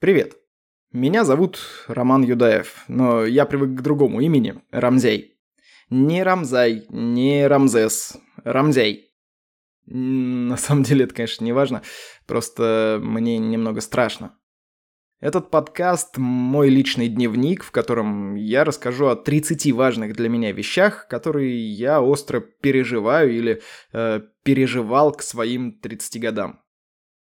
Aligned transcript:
Привет. 0.00 0.36
Меня 0.92 1.24
зовут 1.24 1.60
Роман 1.86 2.24
Юдаев, 2.24 2.84
но 2.88 3.24
я 3.24 3.46
привык 3.46 3.78
к 3.78 3.82
другому 3.82 4.20
имени– 4.20 4.60
Рамзей. 4.70 5.38
Не 5.88 6.22
Рамзай, 6.22 6.84
не 6.90 7.46
Рамзес, 7.46 8.16
Рамзей. 8.42 9.12
На 9.86 10.56
самом 10.56 10.82
деле 10.82 11.04
это, 11.04 11.14
конечно, 11.14 11.44
не 11.44 11.52
важно, 11.52 11.82
просто 12.26 12.98
мне 13.02 13.38
немного 13.38 13.80
страшно. 13.80 14.36
Этот 15.20 15.50
подкаст– 15.50 16.16
мой 16.18 16.68
личный 16.68 17.08
дневник, 17.08 17.62
в 17.64 17.70
котором 17.70 18.34
я 18.34 18.64
расскажу 18.64 19.06
о 19.06 19.16
30 19.16 19.72
важных 19.72 20.14
для 20.14 20.28
меня 20.28 20.52
вещах, 20.52 21.06
которые 21.08 21.72
я 21.72 22.02
остро 22.02 22.40
переживаю 22.40 23.34
или 23.34 23.62
э, 23.92 24.20
переживал 24.42 25.12
к 25.12 25.22
своим 25.22 25.78
30 25.80 26.20
годам. 26.20 26.60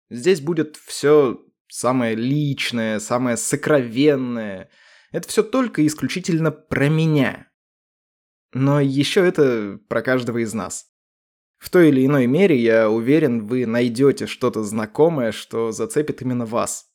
Здесь 0.10 0.42
будет 0.42 0.76
все 0.76 1.40
самое 1.68 2.16
личное, 2.16 3.00
самое 3.00 3.38
сокровенное. 3.38 4.70
Это 5.12 5.28
все 5.28 5.44
только 5.44 5.86
исключительно 5.86 6.52
про 6.52 6.90
меня. 6.90 7.48
Но 8.54 8.80
еще 8.80 9.26
это 9.26 9.80
про 9.90 10.02
каждого 10.02 10.40
из 10.40 10.54
нас. 10.54 10.86
В 11.58 11.70
той 11.70 11.90
или 11.90 12.06
иной 12.06 12.28
мере, 12.28 12.58
я 12.58 12.90
уверен, 12.90 13.46
вы 13.46 13.66
найдете 13.66 14.28
что-то 14.28 14.64
знакомое, 14.64 15.32
что 15.32 15.72
зацепит 15.72 16.22
именно 16.22 16.46
вас. 16.46 16.86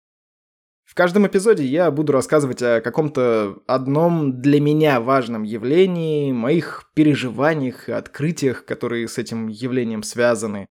В 0.85 0.95
каждом 0.95 1.27
эпизоде 1.27 1.65
я 1.65 1.91
буду 1.91 2.13
рассказывать 2.13 2.63
о 2.63 2.81
каком-то 2.81 3.63
одном 3.69 4.41
для 4.41 4.61
меня 4.61 5.01
важном 5.01 5.45
явлении, 5.45 6.33
моих 6.33 6.91
переживаниях 6.95 7.89
и 7.89 7.93
открытиях, 7.93 8.65
которые 8.65 9.07
с 9.07 9.17
этим 9.17 9.47
явлением 9.47 10.03
связаны. 10.03 10.67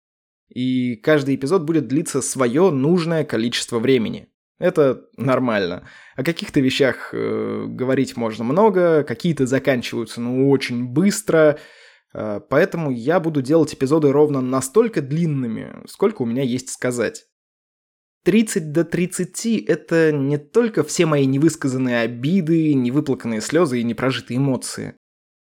И 0.49 0.97
каждый 0.97 1.35
эпизод 1.35 1.63
будет 1.63 1.89
длиться 1.89 2.23
свое 2.23 2.71
нужное 2.71 3.25
количество 3.25 3.79
времени. 3.79 4.29
Это 4.59 5.03
нормально. 5.17 5.87
О 6.15 6.25
каких-то 6.25 6.61
вещах 6.61 7.11
э, 7.13 7.67
говорить 7.69 8.17
можно 8.17 8.43
много, 8.43 9.05
какие-то 9.05 9.47
заканчиваются 9.47 10.21
ну 10.21 10.49
очень 10.49 10.87
быстро, 10.87 11.59
э, 12.15 12.41
поэтому 12.49 12.91
я 12.91 13.21
буду 13.21 13.43
делать 13.43 13.75
эпизоды 13.75 14.11
ровно 14.13 14.41
настолько 14.41 15.03
длинными, 15.03 15.83
сколько 15.87 16.23
у 16.23 16.27
меня 16.27 16.43
есть 16.43 16.71
сказать. 16.71 17.27
30 18.25 18.73
до 18.73 18.85
30– 18.85 19.47
это 19.69 20.11
не 20.11 20.39
только 20.39 20.83
все 20.83 21.07
мои 21.07 21.27
невысказанные 21.27 22.01
обиды, 22.01 22.75
невыплаканные 22.75 23.41
слезы 23.41 23.81
и 23.81 23.85
непрожитые 23.85 24.39
эмоции. 24.39 24.97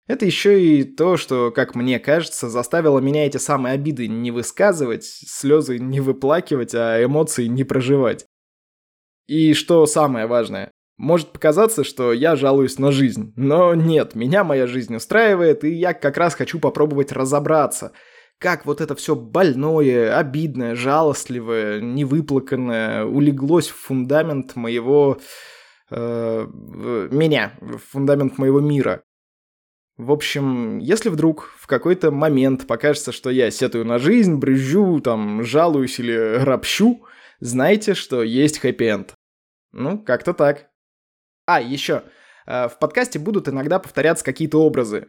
Это 0.09 0.25
еще 0.25 0.61
и 0.61 0.85
то, 0.85 1.19
что, 1.19 1.51
как 1.51 1.75
мне 1.75 2.01
кажется, 2.01 2.49
заставило 2.49 2.99
меня 2.99 3.27
эти 3.27 3.37
самые 3.37 3.75
обиды 3.75 4.09
не 4.09 4.31
высказывать, 4.31 5.05
слезы 5.05 5.79
не 5.79 6.01
выплакивать, 6.01 6.75
а 6.75 7.05
эмоции 7.05 7.45
не 7.45 7.63
проживать. 7.63 8.25
И 9.27 9.53
что 9.53 9.85
самое 9.85 10.27
важное, 10.27 10.73
может 10.97 11.33
показаться, 11.33 11.85
что 11.85 12.15
я 12.15 12.37
жалуюсь 12.37 12.79
на 12.79 12.91
жизнь, 12.91 13.35
но 13.37 13.75
нет, 13.75 14.15
меня 14.15 14.45
моя 14.45 14.67
жизнь 14.67 14.97
устраивает, 14.97 15.63
и 15.63 15.75
я 15.75 15.93
как 15.93 16.17
раз 16.17 16.35
хочу 16.35 16.59
попробовать 16.59 17.13
разобраться, 17.13 17.93
как 18.39 18.65
вот 18.65 18.81
это 18.81 18.95
все 18.95 19.15
больное, 19.15 20.17
обидное, 20.17 20.75
жалостливое, 20.75 21.83
невыплаканное 21.83 23.05
улеглось 23.05 23.69
в 23.69 23.77
фундамент 23.77 24.57
моего... 24.57 25.19
Э, 25.91 26.47
меня, 27.11 27.53
в 27.61 27.79
фундамент 27.79 28.39
моего 28.39 28.61
мира. 28.61 29.03
В 29.99 30.13
общем, 30.13 30.79
если 30.79 31.09
вдруг 31.09 31.53
в 31.59 31.67
какой-то 31.67 32.13
момент 32.13 32.69
покажется, 32.69 33.11
что 33.11 33.31
я 33.31 33.51
сетую 33.51 33.85
на 33.85 33.99
жизнь, 33.99 34.37
брюзжу, 34.37 35.01
там, 35.01 35.43
жалуюсь 35.43 35.99
или 35.99 36.39
ропщу, 36.45 37.05
знайте, 37.41 37.95
что 37.95 38.23
есть 38.23 38.61
хэппи-энд. 38.61 39.15
Ну, 39.73 39.99
как-то 39.99 40.35
так. 40.35 40.69
А, 41.47 41.61
еще. 41.61 42.05
Э, 42.47 42.69
в 42.69 42.79
подкасте 42.79 43.19
будут 43.19 43.49
иногда 43.49 43.81
повторяться 43.81 44.25
какие-то 44.25 44.63
образы. 44.63 45.09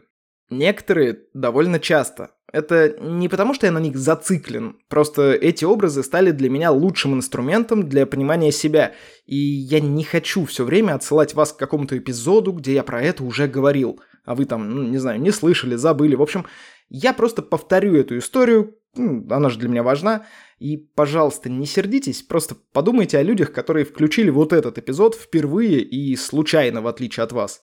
Некоторые 0.49 1.19
довольно 1.35 1.79
часто. 1.79 2.31
Это 2.51 2.97
не 2.99 3.29
потому, 3.29 3.53
что 3.53 3.67
я 3.67 3.71
на 3.71 3.77
них 3.77 3.95
зациклен, 3.95 4.79
просто 4.87 5.33
эти 5.33 5.65
образы 5.65 6.01
стали 6.01 6.31
для 6.31 6.49
меня 6.49 6.71
лучшим 6.71 7.13
инструментом 7.13 7.87
для 7.87 8.07
понимания 8.07 8.51
себя, 8.51 8.93
и 9.27 9.35
я 9.35 9.79
не 9.79 10.03
хочу 10.03 10.45
все 10.45 10.63
время 10.63 10.95
отсылать 10.95 11.35
вас 11.35 11.53
к 11.53 11.57
какому-то 11.57 11.95
эпизоду, 11.95 12.53
где 12.53 12.73
я 12.73 12.81
про 12.81 13.03
это 13.03 13.23
уже 13.23 13.47
говорил, 13.47 14.01
а 14.29 14.35
вы 14.35 14.45
там, 14.45 14.69
ну, 14.69 14.83
не 14.83 14.99
знаю, 14.99 15.19
не 15.19 15.31
слышали, 15.31 15.73
забыли. 15.73 16.13
В 16.13 16.21
общем, 16.21 16.45
я 16.87 17.13
просто 17.13 17.41
повторю 17.41 17.95
эту 17.95 18.19
историю, 18.19 18.77
она 18.95 19.49
же 19.49 19.57
для 19.57 19.69
меня 19.69 19.81
важна, 19.81 20.27
и, 20.59 20.77
пожалуйста, 20.77 21.49
не 21.49 21.65
сердитесь, 21.65 22.21
просто 22.21 22.55
подумайте 22.71 23.17
о 23.17 23.23
людях, 23.23 23.51
которые 23.51 23.85
включили 23.85 24.29
вот 24.29 24.53
этот 24.53 24.77
эпизод 24.77 25.15
впервые 25.15 25.81
и 25.81 26.15
случайно, 26.15 26.83
в 26.83 26.87
отличие 26.87 27.23
от 27.23 27.31
вас. 27.31 27.63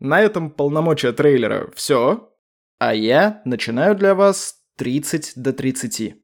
На 0.00 0.20
этом 0.20 0.50
полномочия 0.50 1.12
трейлера 1.12 1.70
все, 1.74 2.30
а 2.78 2.94
я 2.94 3.40
начинаю 3.46 3.96
для 3.96 4.14
вас 4.14 4.56
30 4.76 5.32
до 5.36 5.54
30. 5.54 6.14